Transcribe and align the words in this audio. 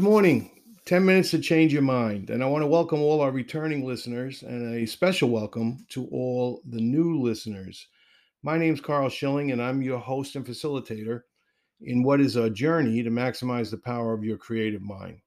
Good 0.00 0.08
morning. 0.08 0.50
10 0.86 1.04
minutes 1.04 1.30
to 1.32 1.38
change 1.38 1.74
your 1.74 1.82
mind. 1.82 2.30
And 2.30 2.42
I 2.42 2.46
want 2.46 2.62
to 2.62 2.66
welcome 2.66 3.02
all 3.02 3.20
our 3.20 3.30
returning 3.30 3.84
listeners 3.84 4.42
and 4.42 4.74
a 4.74 4.86
special 4.86 5.28
welcome 5.28 5.84
to 5.90 6.06
all 6.06 6.62
the 6.64 6.80
new 6.80 7.20
listeners. 7.20 7.86
My 8.42 8.56
name 8.56 8.72
is 8.72 8.80
Karl 8.80 9.10
Schilling, 9.10 9.50
and 9.50 9.60
I'm 9.60 9.82
your 9.82 9.98
host 9.98 10.36
and 10.36 10.46
facilitator 10.46 11.24
in 11.82 12.02
what 12.02 12.18
is 12.18 12.36
a 12.36 12.48
journey 12.48 13.02
to 13.02 13.10
maximize 13.10 13.70
the 13.70 13.76
power 13.76 14.14
of 14.14 14.24
your 14.24 14.38
creative 14.38 14.80
mind. 14.80 15.18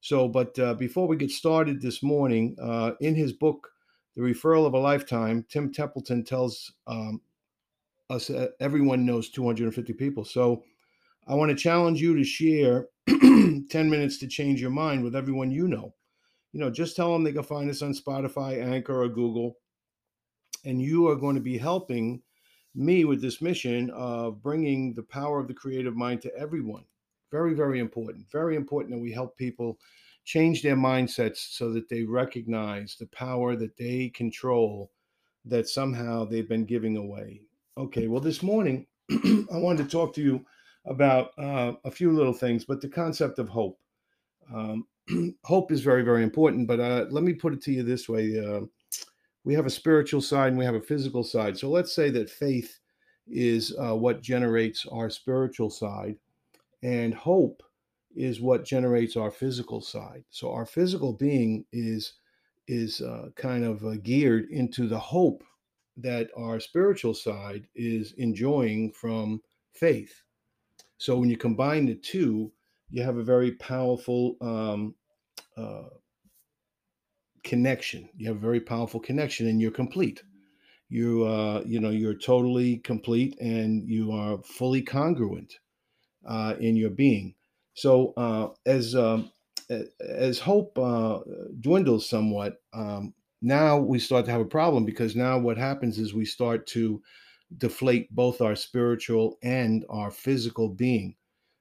So, 0.00 0.26
but 0.26 0.58
uh, 0.58 0.74
before 0.74 1.06
we 1.06 1.16
get 1.16 1.30
started 1.30 1.80
this 1.80 2.02
morning, 2.02 2.56
uh, 2.60 2.94
in 3.00 3.14
his 3.14 3.32
book, 3.32 3.70
The 4.16 4.22
Referral 4.22 4.66
of 4.66 4.74
a 4.74 4.78
Lifetime, 4.80 5.46
Tim 5.48 5.72
Templeton 5.72 6.24
tells 6.24 6.72
um, 6.88 7.20
us 8.10 8.32
everyone 8.58 9.06
knows 9.06 9.28
250 9.28 9.92
people. 9.92 10.24
So, 10.24 10.64
I 11.28 11.34
want 11.34 11.50
to 11.50 11.54
challenge 11.54 12.00
you 12.00 12.16
to 12.16 12.24
share 12.24 12.88
10 13.06 13.66
minutes 13.70 14.18
to 14.18 14.26
change 14.26 14.62
your 14.62 14.70
mind 14.70 15.04
with 15.04 15.14
everyone 15.14 15.50
you 15.50 15.68
know. 15.68 15.94
You 16.52 16.60
know, 16.60 16.70
just 16.70 16.96
tell 16.96 17.12
them 17.12 17.22
they 17.22 17.32
can 17.32 17.42
find 17.42 17.68
us 17.68 17.82
on 17.82 17.92
Spotify, 17.92 18.64
Anchor, 18.64 19.02
or 19.02 19.08
Google. 19.08 19.58
And 20.64 20.80
you 20.80 21.06
are 21.08 21.16
going 21.16 21.34
to 21.34 21.42
be 21.42 21.58
helping 21.58 22.22
me 22.74 23.04
with 23.04 23.20
this 23.20 23.42
mission 23.42 23.90
of 23.90 24.42
bringing 24.42 24.94
the 24.94 25.02
power 25.02 25.38
of 25.38 25.48
the 25.48 25.54
creative 25.54 25.94
mind 25.94 26.22
to 26.22 26.34
everyone. 26.34 26.84
Very, 27.30 27.52
very 27.52 27.78
important. 27.78 28.24
Very 28.32 28.56
important 28.56 28.94
that 28.94 29.02
we 29.02 29.12
help 29.12 29.36
people 29.36 29.78
change 30.24 30.62
their 30.62 30.76
mindsets 30.76 31.54
so 31.56 31.70
that 31.74 31.90
they 31.90 32.04
recognize 32.04 32.96
the 32.98 33.06
power 33.06 33.54
that 33.54 33.76
they 33.76 34.08
control 34.14 34.90
that 35.44 35.68
somehow 35.68 36.24
they've 36.24 36.48
been 36.48 36.64
giving 36.64 36.96
away. 36.96 37.42
Okay, 37.76 38.06
well, 38.08 38.20
this 38.20 38.42
morning 38.42 38.86
I 39.10 39.56
wanted 39.58 39.84
to 39.84 39.90
talk 39.90 40.14
to 40.14 40.22
you 40.22 40.44
about 40.88 41.30
uh, 41.38 41.72
a 41.84 41.90
few 41.90 42.12
little 42.12 42.32
things, 42.32 42.64
but 42.64 42.80
the 42.80 42.88
concept 42.88 43.38
of 43.38 43.48
hope. 43.48 43.78
Um, 44.52 44.86
hope 45.44 45.70
is 45.72 45.82
very, 45.82 46.02
very 46.02 46.22
important. 46.22 46.66
But 46.66 46.80
uh, 46.80 47.06
let 47.10 47.24
me 47.24 47.34
put 47.34 47.52
it 47.52 47.62
to 47.62 47.72
you 47.72 47.82
this 47.82 48.08
way: 48.08 48.38
uh, 48.38 48.60
we 49.44 49.54
have 49.54 49.66
a 49.66 49.70
spiritual 49.70 50.20
side 50.20 50.48
and 50.48 50.58
we 50.58 50.64
have 50.64 50.74
a 50.74 50.80
physical 50.80 51.22
side. 51.22 51.56
So 51.56 51.70
let's 51.70 51.94
say 51.94 52.10
that 52.10 52.30
faith 52.30 52.78
is 53.26 53.74
uh, 53.78 53.94
what 53.94 54.22
generates 54.22 54.86
our 54.90 55.10
spiritual 55.10 55.70
side, 55.70 56.16
and 56.82 57.14
hope 57.14 57.62
is 58.16 58.40
what 58.40 58.64
generates 58.64 59.16
our 59.16 59.30
physical 59.30 59.80
side. 59.80 60.24
So 60.30 60.52
our 60.52 60.66
physical 60.66 61.12
being 61.12 61.64
is 61.72 62.14
is 62.66 63.00
uh, 63.00 63.28
kind 63.36 63.64
of 63.64 63.84
uh, 63.84 63.94
geared 64.02 64.50
into 64.50 64.86
the 64.88 64.98
hope 64.98 65.42
that 65.96 66.28
our 66.36 66.60
spiritual 66.60 67.14
side 67.14 67.66
is 67.74 68.12
enjoying 68.18 68.92
from 68.92 69.40
faith. 69.72 70.22
So 70.98 71.16
when 71.16 71.30
you 71.30 71.36
combine 71.36 71.86
the 71.86 71.94
two, 71.94 72.52
you 72.90 73.02
have 73.02 73.16
a 73.16 73.22
very 73.22 73.52
powerful 73.52 74.36
um, 74.40 74.94
uh, 75.56 75.88
connection. 77.44 78.08
You 78.16 78.28
have 78.28 78.36
a 78.36 78.40
very 78.40 78.60
powerful 78.60 79.00
connection, 79.00 79.46
and 79.46 79.60
you're 79.60 79.70
complete. 79.70 80.22
You, 80.88 81.24
uh, 81.24 81.62
you 81.66 81.80
know, 81.80 81.90
you're 81.90 82.14
totally 82.14 82.78
complete, 82.78 83.38
and 83.40 83.88
you 83.88 84.12
are 84.12 84.38
fully 84.42 84.82
congruent 84.82 85.58
uh, 86.26 86.54
in 86.58 86.76
your 86.76 86.90
being. 86.90 87.34
So 87.74 88.12
uh, 88.16 88.48
as 88.66 88.96
um, 88.96 89.30
as 90.00 90.40
hope 90.40 90.78
uh, 90.78 91.20
dwindles 91.60 92.08
somewhat, 92.08 92.60
um, 92.72 93.14
now 93.40 93.78
we 93.78 93.98
start 93.98 94.24
to 94.24 94.30
have 94.32 94.40
a 94.40 94.46
problem 94.46 94.84
because 94.84 95.14
now 95.14 95.38
what 95.38 95.58
happens 95.58 95.98
is 95.98 96.12
we 96.12 96.24
start 96.24 96.66
to 96.68 97.00
deflate 97.56 98.14
both 98.14 98.40
our 98.40 98.54
spiritual 98.54 99.38
and 99.42 99.84
our 99.88 100.10
physical 100.10 100.68
being. 100.68 101.16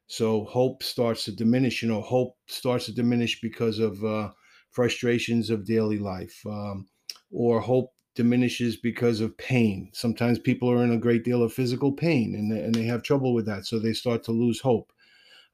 So 0.08 0.46
hope 0.46 0.84
starts 0.84 1.26
to 1.26 1.32
diminish. 1.32 1.82
You 1.82 1.90
know, 1.90 2.02
hope 2.02 2.36
starts 2.48 2.86
to 2.86 2.94
diminish 2.94 3.42
because 3.42 3.80
of 3.80 4.04
uh, 4.04 4.32
frustrations 4.72 5.50
of 5.50 5.66
daily 5.66 6.00
life, 6.00 6.42
um, 6.46 6.88
or 7.32 7.60
hope 7.60 7.94
diminishes 8.16 8.78
because 8.78 9.22
of 9.22 9.38
pain. 9.38 9.90
Sometimes 9.94 10.40
people 10.40 10.72
are 10.72 10.84
in 10.84 10.92
a 10.92 10.98
great 10.98 11.24
deal 11.24 11.44
of 11.44 11.54
physical 11.54 11.92
pain 11.92 12.34
and, 12.36 12.52
and 12.52 12.74
they 12.74 12.84
have 12.84 13.04
trouble 13.04 13.34
with 13.34 13.46
that. 13.46 13.66
So 13.66 13.80
they 13.80 13.94
start 13.94 14.24
to 14.24 14.32
lose 14.32 14.60
hope. 14.60 14.92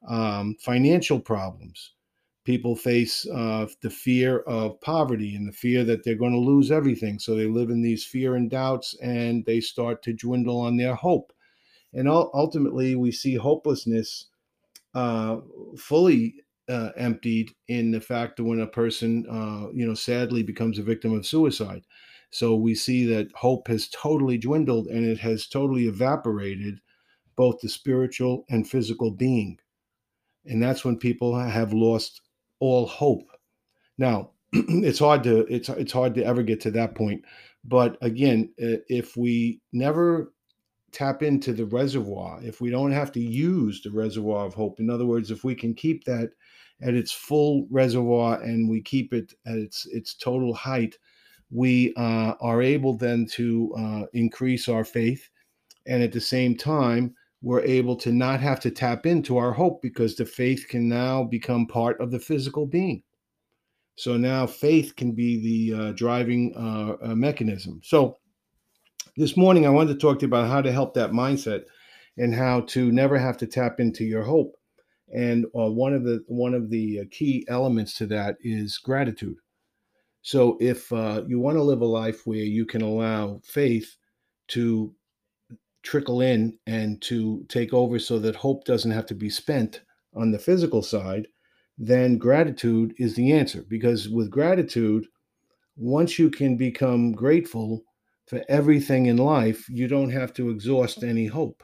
Um, 0.08 0.56
financial 0.60 1.20
problems 1.20 1.92
people 2.44 2.76
face 2.76 3.26
uh, 3.28 3.66
the 3.80 3.90
fear 3.90 4.40
of 4.40 4.80
poverty 4.80 5.34
and 5.34 5.48
the 5.48 5.52
fear 5.52 5.82
that 5.84 6.04
they're 6.04 6.14
going 6.14 6.32
to 6.32 6.38
lose 6.38 6.70
everything. 6.70 7.18
So 7.18 7.34
they 7.34 7.46
live 7.46 7.70
in 7.70 7.82
these 7.82 8.04
fear 8.04 8.36
and 8.36 8.50
doubts 8.50 8.94
and 9.02 9.44
they 9.46 9.60
start 9.60 10.02
to 10.04 10.12
dwindle 10.12 10.60
on 10.60 10.76
their 10.76 10.94
hope. 10.94 11.32
And 11.94 12.08
ultimately, 12.08 12.96
we 12.96 13.12
see 13.12 13.36
hopelessness 13.36 14.26
uh, 14.94 15.38
fully 15.78 16.34
uh, 16.68 16.90
emptied 16.96 17.54
in 17.68 17.90
the 17.90 18.00
fact 18.00 18.36
that 18.36 18.44
when 18.44 18.60
a 18.60 18.66
person, 18.66 19.26
uh, 19.30 19.70
you 19.72 19.86
know, 19.86 19.94
sadly 19.94 20.42
becomes 20.42 20.78
a 20.78 20.82
victim 20.82 21.12
of 21.14 21.26
suicide. 21.26 21.82
So 22.30 22.56
we 22.56 22.74
see 22.74 23.06
that 23.06 23.28
hope 23.34 23.68
has 23.68 23.88
totally 23.88 24.38
dwindled 24.38 24.88
and 24.88 25.04
it 25.04 25.18
has 25.18 25.46
totally 25.46 25.86
evaporated 25.86 26.80
both 27.36 27.60
the 27.60 27.68
spiritual 27.68 28.44
and 28.48 28.68
physical 28.68 29.10
being. 29.12 29.58
And 30.44 30.62
that's 30.62 30.84
when 30.84 30.98
people 30.98 31.38
have 31.38 31.72
lost 31.72 32.20
all 32.64 32.86
hope. 32.86 33.28
Now, 33.98 34.30
it's 34.52 34.98
hard 34.98 35.22
to 35.24 35.40
it's 35.46 35.68
it's 35.68 35.92
hard 35.92 36.14
to 36.14 36.24
ever 36.24 36.42
get 36.42 36.60
to 36.62 36.70
that 36.72 36.94
point, 36.94 37.24
but 37.64 37.98
again, 38.00 38.52
if 38.56 39.16
we 39.16 39.60
never 39.72 40.32
tap 40.92 41.22
into 41.22 41.52
the 41.52 41.66
reservoir, 41.66 42.40
if 42.42 42.60
we 42.60 42.70
don't 42.70 42.92
have 42.92 43.10
to 43.12 43.20
use 43.20 43.82
the 43.82 43.90
reservoir 43.90 44.46
of 44.46 44.54
hope, 44.54 44.78
in 44.80 44.88
other 44.88 45.06
words, 45.06 45.30
if 45.30 45.44
we 45.44 45.54
can 45.54 45.74
keep 45.74 46.04
that 46.04 46.30
at 46.80 46.94
its 46.94 47.12
full 47.12 47.66
reservoir 47.70 48.40
and 48.42 48.68
we 48.68 48.80
keep 48.80 49.12
it 49.12 49.34
at 49.46 49.56
its 49.56 49.86
its 49.90 50.14
total 50.14 50.54
height, 50.54 50.96
we 51.50 51.92
uh, 51.96 52.34
are 52.40 52.62
able 52.62 52.96
then 52.96 53.26
to 53.32 53.74
uh, 53.76 54.06
increase 54.12 54.68
our 54.68 54.84
faith, 54.84 55.28
and 55.86 56.02
at 56.02 56.12
the 56.12 56.20
same 56.20 56.56
time 56.56 57.14
we're 57.44 57.60
able 57.60 57.94
to 57.94 58.10
not 58.10 58.40
have 58.40 58.58
to 58.58 58.70
tap 58.70 59.04
into 59.04 59.36
our 59.36 59.52
hope 59.52 59.82
because 59.82 60.16
the 60.16 60.24
faith 60.24 60.66
can 60.66 60.88
now 60.88 61.22
become 61.22 61.66
part 61.66 62.00
of 62.00 62.10
the 62.10 62.18
physical 62.18 62.64
being. 62.64 63.02
So 63.96 64.16
now 64.16 64.46
faith 64.46 64.96
can 64.96 65.12
be 65.12 65.68
the 65.68 65.78
uh, 65.78 65.92
driving 65.92 66.54
uh, 66.56 67.10
uh, 67.10 67.14
mechanism. 67.14 67.82
So 67.84 68.16
this 69.18 69.36
morning, 69.36 69.66
I 69.66 69.70
wanted 69.70 69.92
to 69.92 69.98
talk 69.98 70.18
to 70.18 70.22
you 70.22 70.28
about 70.28 70.48
how 70.48 70.62
to 70.62 70.72
help 70.72 70.94
that 70.94 71.12
mindset 71.12 71.64
and 72.16 72.34
how 72.34 72.62
to 72.62 72.90
never 72.90 73.18
have 73.18 73.36
to 73.36 73.46
tap 73.46 73.78
into 73.78 74.04
your 74.04 74.22
hope. 74.22 74.56
And 75.14 75.44
uh, 75.46 75.70
one 75.70 75.92
of 75.92 76.02
the 76.02 76.24
one 76.26 76.54
of 76.54 76.70
the 76.70 77.00
uh, 77.00 77.04
key 77.10 77.44
elements 77.48 77.92
to 77.98 78.06
that 78.06 78.36
is 78.40 78.78
gratitude. 78.78 79.36
So 80.22 80.56
if 80.60 80.90
uh, 80.94 81.24
you 81.26 81.38
want 81.40 81.58
to 81.58 81.62
live 81.62 81.82
a 81.82 81.86
life 81.86 82.26
where 82.26 82.38
you 82.38 82.64
can 82.64 82.80
allow 82.80 83.42
faith 83.44 83.96
to 84.48 84.94
trickle 85.84 86.22
in 86.22 86.58
and 86.66 87.00
to 87.02 87.44
take 87.48 87.72
over 87.72 87.98
so 87.98 88.18
that 88.18 88.34
hope 88.34 88.64
doesn't 88.64 88.90
have 88.90 89.06
to 89.06 89.14
be 89.14 89.30
spent 89.30 89.82
on 90.14 90.32
the 90.32 90.38
physical 90.38 90.82
side, 90.82 91.28
then 91.78 92.18
gratitude 92.18 92.94
is 92.98 93.14
the 93.14 93.32
answer. 93.32 93.64
Because 93.68 94.08
with 94.08 94.30
gratitude, 94.30 95.06
once 95.76 96.18
you 96.18 96.30
can 96.30 96.56
become 96.56 97.12
grateful 97.12 97.82
for 98.26 98.42
everything 98.48 99.06
in 99.06 99.18
life, 99.18 99.68
you 99.68 99.86
don't 99.86 100.10
have 100.10 100.32
to 100.34 100.50
exhaust 100.50 101.04
any 101.04 101.26
hope. 101.26 101.62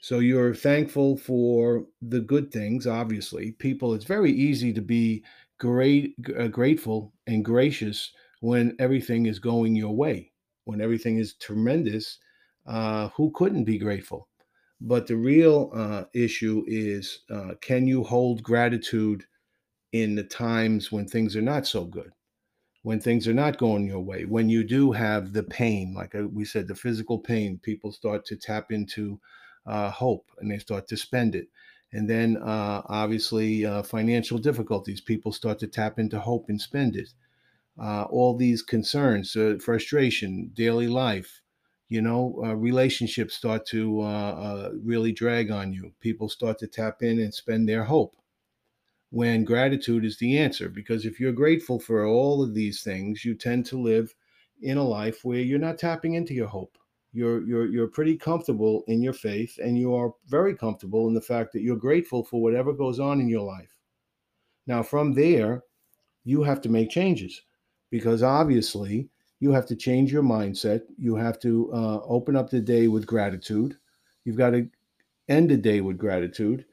So 0.00 0.20
you're 0.20 0.54
thankful 0.54 1.18
for 1.18 1.84
the 2.00 2.20
good 2.20 2.52
things, 2.52 2.86
obviously. 2.86 3.52
People, 3.52 3.94
it's 3.94 4.04
very 4.04 4.32
easy 4.32 4.72
to 4.72 4.80
be 4.80 5.24
great, 5.58 6.14
uh, 6.38 6.46
grateful 6.46 7.12
and 7.26 7.44
gracious 7.44 8.12
when 8.40 8.76
everything 8.78 9.26
is 9.26 9.40
going 9.40 9.74
your 9.74 9.94
way, 9.94 10.30
when 10.64 10.80
everything 10.80 11.18
is 11.18 11.34
tremendous 11.34 12.18
uh, 12.68 13.08
who 13.16 13.32
couldn't 13.34 13.64
be 13.64 13.78
grateful? 13.78 14.28
But 14.80 15.06
the 15.06 15.16
real 15.16 15.72
uh, 15.74 16.04
issue 16.14 16.64
is 16.68 17.20
uh, 17.30 17.54
can 17.60 17.86
you 17.86 18.04
hold 18.04 18.42
gratitude 18.42 19.24
in 19.92 20.14
the 20.14 20.22
times 20.22 20.92
when 20.92 21.08
things 21.08 21.34
are 21.34 21.42
not 21.42 21.66
so 21.66 21.84
good? 21.84 22.12
When 22.82 23.00
things 23.00 23.26
are 23.26 23.34
not 23.34 23.58
going 23.58 23.86
your 23.86 24.00
way, 24.00 24.24
when 24.24 24.48
you 24.48 24.62
do 24.62 24.92
have 24.92 25.32
the 25.32 25.42
pain, 25.42 25.94
like 25.94 26.14
uh, 26.14 26.28
we 26.28 26.44
said, 26.44 26.68
the 26.68 26.74
physical 26.74 27.18
pain, 27.18 27.58
people 27.62 27.90
start 27.90 28.24
to 28.26 28.36
tap 28.36 28.70
into 28.70 29.18
uh, 29.66 29.90
hope 29.90 30.30
and 30.38 30.50
they 30.50 30.58
start 30.58 30.86
to 30.88 30.96
spend 30.96 31.34
it. 31.34 31.48
And 31.92 32.08
then, 32.08 32.36
obviously, 32.42 33.64
financial 33.82 34.36
difficulties, 34.36 35.00
people 35.00 35.32
start 35.32 35.58
to 35.60 35.66
tap 35.66 35.98
into 35.98 36.20
hope 36.20 36.50
and 36.50 36.60
spend 36.60 36.96
it. 36.96 37.08
all 37.78 38.36
these 38.36 38.60
concerns, 38.60 39.34
frustration, 39.58 40.50
daily 40.52 40.86
life, 40.86 41.40
you 41.88 42.02
know 42.02 42.40
uh, 42.44 42.54
relationships 42.54 43.34
start 43.34 43.66
to 43.66 44.00
uh, 44.00 44.04
uh, 44.04 44.70
really 44.82 45.12
drag 45.12 45.50
on 45.50 45.72
you. 45.72 45.92
People 46.00 46.28
start 46.28 46.58
to 46.58 46.66
tap 46.66 47.02
in 47.02 47.20
and 47.20 47.32
spend 47.32 47.68
their 47.68 47.84
hope. 47.84 48.14
When 49.10 49.44
gratitude 49.44 50.04
is 50.04 50.18
the 50.18 50.38
answer 50.38 50.68
because 50.68 51.06
if 51.06 51.18
you're 51.18 51.32
grateful 51.32 51.80
for 51.80 52.06
all 52.06 52.42
of 52.42 52.52
these 52.52 52.82
things 52.82 53.24
you 53.24 53.34
tend 53.34 53.64
to 53.66 53.80
live 53.80 54.14
in 54.62 54.76
a 54.76 54.82
life 54.82 55.24
where 55.24 55.40
you're 55.40 55.58
not 55.58 55.78
tapping 55.78 56.14
into 56.14 56.34
your 56.34 56.46
hope. 56.46 56.76
You're 57.12 57.42
you're 57.46 57.66
you're 57.66 57.88
pretty 57.88 58.16
comfortable 58.16 58.84
in 58.86 59.00
your 59.00 59.12
faith 59.12 59.58
and 59.62 59.78
you 59.78 59.94
are 59.94 60.12
very 60.26 60.54
comfortable 60.54 61.08
in 61.08 61.14
the 61.14 61.20
fact 61.20 61.52
that 61.52 61.62
you're 61.62 61.76
grateful 61.76 62.22
for 62.22 62.42
whatever 62.42 62.72
goes 62.72 63.00
on 63.00 63.20
in 63.20 63.28
your 63.28 63.42
life. 63.42 63.76
Now, 64.66 64.82
from 64.82 65.14
there, 65.14 65.64
you 66.24 66.42
have 66.42 66.60
to 66.62 66.68
make 66.68 66.90
changes 66.90 67.42
because 67.90 68.22
obviously 68.22 69.08
you 69.40 69.52
have 69.52 69.66
to 69.66 69.76
change 69.76 70.12
your 70.12 70.22
mindset. 70.22 70.82
You 70.96 71.16
have 71.16 71.38
to 71.40 71.70
uh, 71.72 72.00
open 72.04 72.36
up 72.36 72.50
the 72.50 72.60
day 72.60 72.88
with 72.88 73.06
gratitude. 73.06 73.76
You've 74.24 74.36
got 74.36 74.50
to 74.50 74.68
end 75.28 75.50
the 75.50 75.56
day 75.56 75.80
with 75.80 75.98
gratitude. 75.98 76.64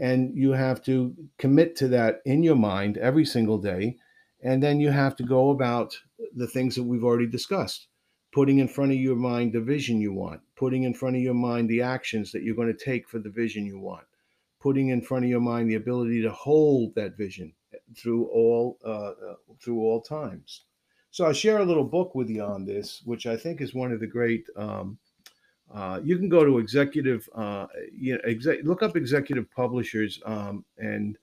And 0.00 0.36
you 0.36 0.52
have 0.52 0.82
to 0.84 1.14
commit 1.38 1.76
to 1.76 1.88
that 1.88 2.20
in 2.24 2.42
your 2.42 2.56
mind 2.56 2.98
every 2.98 3.24
single 3.24 3.58
day. 3.58 3.96
And 4.42 4.62
then 4.62 4.80
you 4.80 4.90
have 4.90 5.16
to 5.16 5.22
go 5.22 5.50
about 5.50 5.96
the 6.34 6.48
things 6.48 6.74
that 6.74 6.82
we've 6.82 7.04
already 7.04 7.26
discussed 7.26 7.86
putting 8.34 8.58
in 8.58 8.66
front 8.66 8.90
of 8.90 8.98
your 8.98 9.14
mind 9.16 9.52
the 9.52 9.60
vision 9.60 10.00
you 10.00 10.12
want, 10.12 10.40
putting 10.56 10.82
in 10.82 10.92
front 10.92 11.14
of 11.14 11.22
your 11.22 11.34
mind 11.34 11.70
the 11.70 11.80
actions 11.80 12.32
that 12.32 12.42
you're 12.42 12.56
going 12.56 12.74
to 12.74 12.84
take 12.84 13.08
for 13.08 13.20
the 13.20 13.30
vision 13.30 13.64
you 13.64 13.78
want, 13.78 14.04
putting 14.60 14.88
in 14.88 15.00
front 15.00 15.24
of 15.24 15.30
your 15.30 15.40
mind 15.40 15.70
the 15.70 15.76
ability 15.76 16.20
to 16.20 16.32
hold 16.32 16.92
that 16.96 17.16
vision 17.16 17.54
through 17.96 18.26
all 18.26 18.76
uh, 18.84 19.10
uh, 19.10 19.34
through 19.62 19.78
all 19.78 20.00
times. 20.00 20.63
So 21.14 21.24
I'll 21.24 21.32
share 21.32 21.58
a 21.58 21.64
little 21.64 21.84
book 21.84 22.16
with 22.16 22.28
you 22.28 22.42
on 22.42 22.64
this, 22.64 23.00
which 23.04 23.26
I 23.26 23.36
think 23.36 23.60
is 23.60 23.72
one 23.72 23.92
of 23.92 24.00
the 24.00 24.06
great. 24.06 24.48
Um, 24.56 24.98
uh, 25.72 26.00
you 26.02 26.18
can 26.18 26.28
go 26.28 26.44
to 26.44 26.58
executive, 26.58 27.28
uh, 27.36 27.68
you 27.96 28.14
know, 28.14 28.20
exec, 28.24 28.64
look 28.64 28.82
up 28.82 28.96
executive 28.96 29.48
publishers, 29.52 30.20
um, 30.26 30.64
and 30.76 31.16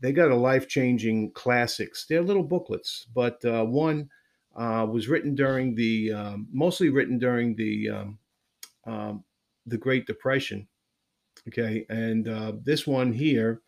they 0.00 0.12
got 0.12 0.30
a 0.30 0.36
life 0.36 0.68
changing 0.68 1.32
classics. 1.32 2.06
They're 2.08 2.22
little 2.22 2.44
booklets, 2.44 3.08
but 3.12 3.44
uh, 3.44 3.64
one 3.64 4.08
uh, 4.54 4.86
was 4.88 5.08
written 5.08 5.34
during 5.34 5.74
the 5.74 6.12
um, 6.12 6.46
mostly 6.52 6.88
written 6.88 7.18
during 7.18 7.56
the 7.56 7.90
um, 7.90 8.18
um, 8.86 9.24
the 9.66 9.78
Great 9.78 10.06
Depression. 10.06 10.68
Okay, 11.48 11.84
and 11.88 12.28
uh, 12.28 12.52
this 12.62 12.86
one 12.86 13.12
here 13.12 13.62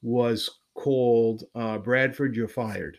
was 0.00 0.48
called 0.74 1.42
uh, 1.56 1.78
Bradford, 1.78 2.36
You're 2.36 2.46
Fired 2.46 2.98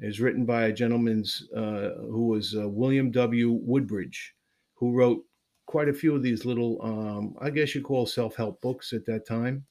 is 0.00 0.20
written 0.20 0.44
by 0.44 0.64
a 0.64 0.72
gentleman 0.72 1.24
uh, 1.54 1.90
who 2.00 2.26
was 2.26 2.56
uh, 2.56 2.68
William 2.68 3.10
W. 3.10 3.52
Woodbridge, 3.52 4.34
who 4.74 4.92
wrote 4.92 5.24
quite 5.66 5.88
a 5.88 5.94
few 5.94 6.14
of 6.14 6.22
these 6.22 6.44
little, 6.44 6.80
um, 6.82 7.34
I 7.40 7.50
guess 7.50 7.74
you 7.74 7.82
call 7.82 8.06
self 8.06 8.34
help 8.34 8.60
books 8.60 8.92
at 8.92 9.06
that 9.06 9.26
time. 9.26 9.66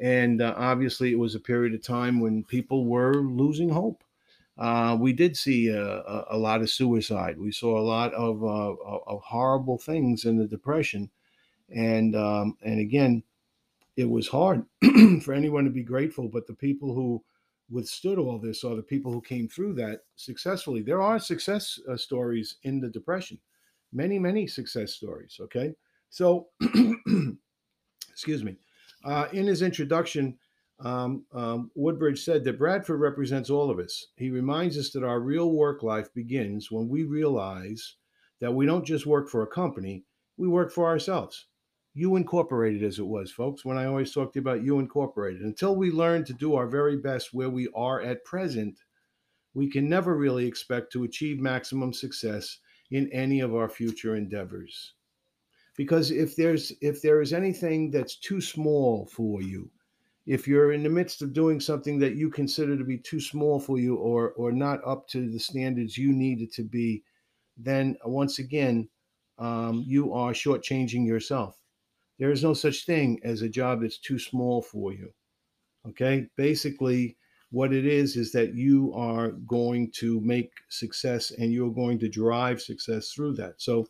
And 0.00 0.40
uh, 0.40 0.54
obviously, 0.56 1.12
it 1.12 1.18
was 1.18 1.34
a 1.34 1.40
period 1.40 1.74
of 1.74 1.82
time 1.82 2.20
when 2.20 2.44
people 2.44 2.86
were 2.86 3.16
losing 3.16 3.68
hope. 3.68 4.02
Uh, 4.56 4.96
we 4.98 5.12
did 5.12 5.36
see 5.36 5.68
a, 5.68 6.24
a, 6.30 6.36
lot 6.36 6.62
of 6.62 6.70
suicide. 6.70 7.38
We 7.38 7.50
saw 7.50 7.78
a 7.78 7.82
lot 7.82 8.14
of, 8.14 8.42
uh, 8.44 8.74
of 9.06 9.20
horrible 9.22 9.78
things 9.78 10.24
in 10.24 10.36
the 10.36 10.46
Depression. 10.46 11.10
And, 11.74 12.14
um, 12.14 12.56
and 12.62 12.78
again, 12.78 13.24
it 13.96 14.08
was 14.08 14.28
hard 14.28 14.64
for 15.22 15.34
anyone 15.34 15.64
to 15.64 15.70
be 15.70 15.82
grateful, 15.82 16.28
but 16.28 16.46
the 16.46 16.54
people 16.54 16.94
who 16.94 17.22
withstood 17.70 18.18
all 18.18 18.38
this 18.38 18.64
are 18.64 18.76
the 18.76 18.82
people 18.82 19.12
who 19.12 19.20
came 19.20 19.48
through 19.48 19.74
that 19.74 20.00
successfully. 20.16 20.82
There 20.82 21.02
are 21.02 21.18
success 21.18 21.78
uh, 21.90 21.96
stories 21.96 22.56
in 22.62 22.80
the 22.80 22.88
Depression, 22.88 23.38
many, 23.92 24.18
many 24.18 24.46
success 24.46 24.94
stories. 24.94 25.38
Okay. 25.40 25.72
So, 26.10 26.48
excuse 28.10 28.44
me. 28.44 28.56
Uh, 29.04 29.28
in 29.32 29.46
his 29.46 29.62
introduction, 29.62 30.38
um, 30.80 31.24
um, 31.32 31.70
Woodbridge 31.74 32.24
said 32.24 32.44
that 32.44 32.58
Bradford 32.58 33.00
represents 33.00 33.50
all 33.50 33.70
of 33.70 33.78
us. 33.78 34.06
He 34.16 34.30
reminds 34.30 34.78
us 34.78 34.90
that 34.90 35.04
our 35.04 35.20
real 35.20 35.52
work 35.52 35.82
life 35.82 36.12
begins 36.14 36.70
when 36.70 36.88
we 36.88 37.04
realize 37.04 37.96
that 38.40 38.52
we 38.52 38.66
don't 38.66 38.84
just 38.84 39.06
work 39.06 39.28
for 39.28 39.42
a 39.42 39.46
company, 39.46 40.04
we 40.36 40.48
work 40.48 40.72
for 40.72 40.86
ourselves. 40.86 41.46
You 41.96 42.16
Incorporated, 42.16 42.82
as 42.82 42.98
it 42.98 43.06
was, 43.06 43.30
folks, 43.30 43.64
when 43.64 43.78
I 43.78 43.84
always 43.84 44.12
talk 44.12 44.32
to 44.32 44.40
you 44.40 44.42
about 44.42 44.64
You 44.64 44.80
Incorporated. 44.80 45.42
Until 45.42 45.76
we 45.76 45.92
learn 45.92 46.24
to 46.24 46.32
do 46.32 46.56
our 46.56 46.66
very 46.66 46.96
best 46.96 47.32
where 47.32 47.50
we 47.50 47.68
are 47.72 48.02
at 48.02 48.24
present, 48.24 48.80
we 49.54 49.70
can 49.70 49.88
never 49.88 50.16
really 50.16 50.44
expect 50.44 50.90
to 50.92 51.04
achieve 51.04 51.38
maximum 51.38 51.92
success 51.92 52.58
in 52.90 53.12
any 53.12 53.38
of 53.38 53.54
our 53.54 53.68
future 53.68 54.16
endeavors. 54.16 54.94
Because 55.76 56.10
if 56.10 56.34
there's 56.34 56.72
if 56.80 57.00
there 57.00 57.20
is 57.20 57.32
anything 57.32 57.92
that's 57.92 58.16
too 58.16 58.40
small 58.40 59.06
for 59.06 59.40
you, 59.40 59.70
if 60.26 60.48
you're 60.48 60.72
in 60.72 60.82
the 60.82 60.88
midst 60.88 61.22
of 61.22 61.32
doing 61.32 61.60
something 61.60 62.00
that 62.00 62.16
you 62.16 62.28
consider 62.28 62.76
to 62.76 62.84
be 62.84 62.98
too 62.98 63.20
small 63.20 63.60
for 63.60 63.78
you 63.78 63.94
or 63.94 64.32
or 64.32 64.50
not 64.50 64.80
up 64.84 65.06
to 65.08 65.30
the 65.30 65.38
standards 65.38 65.96
you 65.96 66.12
need 66.12 66.40
it 66.40 66.52
to 66.54 66.64
be, 66.64 67.04
then 67.56 67.96
once 68.04 68.40
again, 68.40 68.88
um, 69.38 69.84
you 69.86 70.12
are 70.12 70.32
shortchanging 70.32 71.06
yourself. 71.06 71.63
There 72.18 72.30
is 72.30 72.42
no 72.42 72.54
such 72.54 72.86
thing 72.86 73.20
as 73.24 73.42
a 73.42 73.48
job 73.48 73.82
that's 73.82 73.98
too 73.98 74.18
small 74.18 74.62
for 74.62 74.92
you. 74.92 75.10
Okay. 75.88 76.28
Basically, 76.36 77.16
what 77.50 77.72
it 77.72 77.86
is 77.86 78.16
is 78.16 78.32
that 78.32 78.54
you 78.54 78.92
are 78.94 79.32
going 79.32 79.90
to 79.96 80.20
make 80.20 80.50
success 80.68 81.30
and 81.30 81.52
you're 81.52 81.72
going 81.72 81.98
to 82.00 82.08
drive 82.08 82.60
success 82.60 83.12
through 83.12 83.34
that. 83.34 83.54
So, 83.58 83.86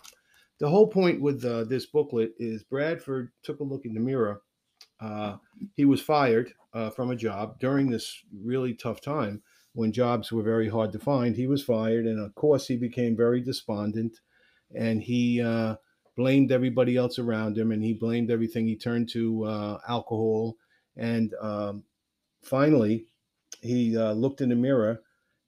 the 0.60 0.68
whole 0.68 0.86
point 0.86 1.20
with 1.20 1.44
uh, 1.44 1.64
this 1.64 1.86
booklet 1.86 2.32
is 2.38 2.62
Bradford 2.62 3.32
took 3.42 3.58
a 3.58 3.64
look 3.64 3.84
in 3.84 3.92
the 3.92 4.00
mirror. 4.00 4.42
Uh, 5.00 5.36
he 5.74 5.84
was 5.84 6.00
fired 6.00 6.52
uh, 6.72 6.90
from 6.90 7.10
a 7.10 7.16
job 7.16 7.58
during 7.58 7.90
this 7.90 8.22
really 8.32 8.72
tough 8.72 9.00
time 9.00 9.42
when 9.72 9.92
jobs 9.92 10.30
were 10.30 10.44
very 10.44 10.68
hard 10.68 10.92
to 10.92 10.98
find. 11.00 11.34
He 11.34 11.48
was 11.48 11.64
fired, 11.64 12.06
and 12.06 12.20
of 12.20 12.34
course, 12.36 12.68
he 12.68 12.76
became 12.76 13.16
very 13.16 13.40
despondent 13.40 14.20
and 14.74 15.02
he 15.02 15.40
uh, 15.40 15.76
blamed 16.16 16.52
everybody 16.52 16.96
else 16.96 17.18
around 17.18 17.58
him 17.58 17.72
and 17.72 17.82
he 17.82 17.92
blamed 17.92 18.30
everything. 18.30 18.66
He 18.66 18.76
turned 18.76 19.08
to 19.10 19.44
uh, 19.44 19.78
alcohol. 19.88 20.56
And 20.96 21.34
um, 21.40 21.84
finally, 22.42 23.06
he 23.62 23.96
uh, 23.96 24.12
looked 24.12 24.40
in 24.40 24.48
the 24.48 24.54
mirror 24.54 25.02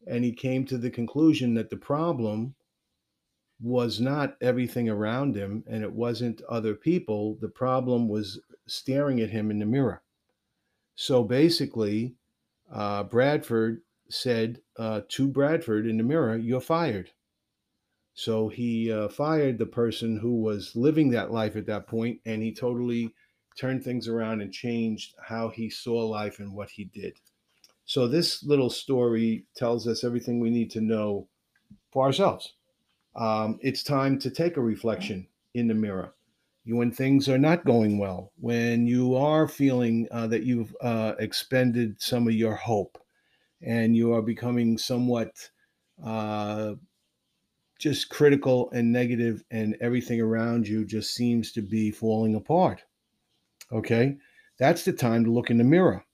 and 0.06 0.24
he 0.24 0.32
came 0.32 0.64
to 0.66 0.78
the 0.78 0.90
conclusion 0.90 1.54
that 1.54 1.70
the 1.70 1.76
problem 1.76 2.54
was 3.60 4.00
not 4.00 4.36
everything 4.40 4.88
around 4.88 5.34
him 5.34 5.64
and 5.66 5.82
it 5.82 5.92
wasn't 5.92 6.42
other 6.42 6.74
people. 6.74 7.36
The 7.40 7.48
problem 7.48 8.08
was 8.08 8.40
staring 8.66 9.20
at 9.20 9.30
him 9.30 9.50
in 9.50 9.58
the 9.58 9.66
mirror. 9.66 10.02
So 10.96 11.22
basically, 11.22 12.14
uh, 12.72 13.04
Bradford 13.04 13.82
said 14.08 14.60
uh, 14.78 15.02
to 15.08 15.28
Bradford 15.28 15.86
in 15.86 15.96
the 15.96 16.02
mirror, 16.02 16.36
You're 16.36 16.60
fired. 16.60 17.10
So 18.16 18.48
he 18.48 18.90
uh, 18.90 19.08
fired 19.08 19.58
the 19.58 19.66
person 19.66 20.18
who 20.18 20.36
was 20.40 20.74
living 20.74 21.10
that 21.10 21.32
life 21.32 21.54
at 21.54 21.66
that 21.66 21.86
point, 21.86 22.18
and 22.24 22.42
he 22.42 22.50
totally 22.50 23.14
turned 23.58 23.84
things 23.84 24.08
around 24.08 24.40
and 24.40 24.50
changed 24.50 25.14
how 25.22 25.50
he 25.50 25.68
saw 25.68 26.06
life 26.06 26.38
and 26.38 26.54
what 26.54 26.70
he 26.70 26.84
did. 26.84 27.12
So 27.84 28.08
this 28.08 28.42
little 28.42 28.70
story 28.70 29.44
tells 29.54 29.86
us 29.86 30.02
everything 30.02 30.40
we 30.40 30.48
need 30.48 30.70
to 30.70 30.80
know 30.80 31.28
for 31.92 32.06
ourselves. 32.06 32.54
Um, 33.16 33.58
it's 33.60 33.82
time 33.82 34.18
to 34.20 34.30
take 34.30 34.56
a 34.56 34.62
reflection 34.62 35.28
in 35.52 35.68
the 35.68 35.74
mirror. 35.74 36.14
when 36.64 36.90
things 36.90 37.28
are 37.28 37.38
not 37.38 37.66
going 37.66 37.98
well, 37.98 38.32
when 38.40 38.86
you 38.86 39.14
are 39.14 39.46
feeling 39.46 40.08
uh, 40.10 40.26
that 40.28 40.42
you've 40.42 40.74
uh, 40.80 41.12
expended 41.18 42.00
some 42.00 42.26
of 42.26 42.34
your 42.34 42.56
hope, 42.56 42.96
and 43.60 43.94
you 43.94 44.14
are 44.14 44.22
becoming 44.22 44.78
somewhat 44.78 45.50
uh, 46.02 46.74
just 47.86 48.08
critical 48.08 48.68
and 48.72 48.90
negative 48.90 49.44
and 49.52 49.76
everything 49.80 50.20
around 50.20 50.66
you 50.66 50.84
just 50.84 51.14
seems 51.14 51.52
to 51.52 51.62
be 51.62 51.92
falling 51.92 52.34
apart. 52.34 52.82
Okay? 53.70 54.16
That's 54.58 54.84
the 54.84 54.92
time 54.92 55.24
to 55.24 55.30
look 55.30 55.50
in 55.50 55.58
the 55.58 55.62
mirror 55.62 56.04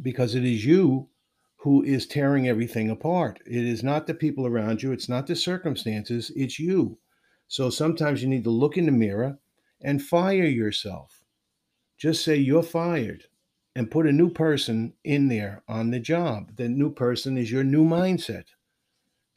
because 0.00 0.36
it 0.36 0.44
is 0.44 0.64
you 0.64 1.08
who 1.56 1.82
is 1.82 2.06
tearing 2.06 2.46
everything 2.46 2.90
apart. 2.90 3.40
It 3.44 3.64
is 3.64 3.82
not 3.82 4.06
the 4.06 4.14
people 4.14 4.46
around 4.46 4.80
you, 4.80 4.92
it's 4.92 5.08
not 5.08 5.26
the 5.26 5.34
circumstances, 5.34 6.30
it's 6.36 6.60
you. 6.60 6.98
So 7.48 7.70
sometimes 7.70 8.22
you 8.22 8.28
need 8.28 8.44
to 8.44 8.50
look 8.50 8.76
in 8.76 8.86
the 8.86 8.92
mirror 8.92 9.40
and 9.80 10.00
fire 10.00 10.44
yourself. 10.44 11.24
Just 11.96 12.22
say 12.22 12.36
you're 12.36 12.62
fired 12.62 13.24
and 13.74 13.90
put 13.90 14.06
a 14.06 14.12
new 14.12 14.30
person 14.30 14.92
in 15.02 15.26
there 15.26 15.64
on 15.66 15.90
the 15.90 15.98
job. 15.98 16.54
The 16.54 16.68
new 16.68 16.92
person 16.92 17.36
is 17.36 17.50
your 17.50 17.64
new 17.64 17.84
mindset. 17.84 18.44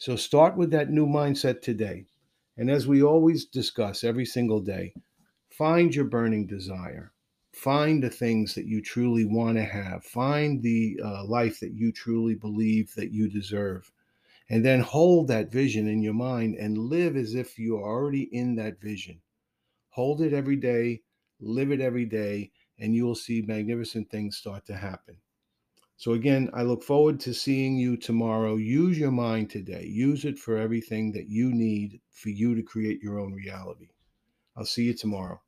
So 0.01 0.15
start 0.15 0.57
with 0.57 0.71
that 0.71 0.89
new 0.89 1.05
mindset 1.05 1.61
today. 1.61 2.07
And 2.57 2.71
as 2.71 2.87
we 2.87 3.03
always 3.03 3.45
discuss 3.45 4.03
every 4.03 4.25
single 4.25 4.59
day, 4.59 4.95
find 5.51 5.93
your 5.93 6.05
burning 6.05 6.47
desire. 6.47 7.13
Find 7.53 8.01
the 8.01 8.09
things 8.09 8.55
that 8.55 8.65
you 8.65 8.81
truly 8.81 9.25
want 9.25 9.57
to 9.57 9.63
have. 9.63 10.03
Find 10.03 10.63
the 10.63 10.99
uh, 11.05 11.25
life 11.25 11.59
that 11.59 11.73
you 11.73 11.91
truly 11.91 12.33
believe 12.33 12.95
that 12.95 13.11
you 13.11 13.29
deserve. 13.29 13.91
And 14.49 14.65
then 14.65 14.79
hold 14.79 15.27
that 15.27 15.51
vision 15.51 15.87
in 15.87 16.01
your 16.01 16.15
mind 16.15 16.55
and 16.55 16.79
live 16.79 17.15
as 17.15 17.35
if 17.35 17.59
you're 17.59 17.83
already 17.83 18.23
in 18.23 18.55
that 18.55 18.81
vision. 18.81 19.21
Hold 19.89 20.23
it 20.23 20.33
every 20.33 20.55
day, 20.55 21.03
live 21.39 21.71
it 21.71 21.79
every 21.79 22.05
day, 22.05 22.49
and 22.79 22.95
you 22.95 23.05
will 23.05 23.13
see 23.13 23.43
magnificent 23.43 24.09
things 24.09 24.35
start 24.35 24.65
to 24.65 24.77
happen. 24.77 25.17
So, 26.01 26.13
again, 26.13 26.49
I 26.51 26.63
look 26.63 26.81
forward 26.81 27.19
to 27.19 27.31
seeing 27.31 27.77
you 27.77 27.95
tomorrow. 27.95 28.55
Use 28.55 28.97
your 28.97 29.11
mind 29.11 29.51
today, 29.51 29.85
use 29.85 30.25
it 30.25 30.39
for 30.39 30.57
everything 30.57 31.11
that 31.11 31.29
you 31.29 31.53
need 31.53 32.01
for 32.09 32.29
you 32.29 32.55
to 32.55 32.63
create 32.63 33.03
your 33.03 33.19
own 33.19 33.33
reality. 33.33 33.89
I'll 34.57 34.65
see 34.65 34.85
you 34.85 34.95
tomorrow. 34.95 35.39